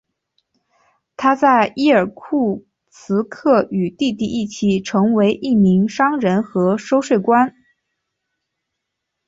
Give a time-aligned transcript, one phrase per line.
[1.15, 7.53] 他在伊尔库茨克与弟弟一起成为一名商人和收税官。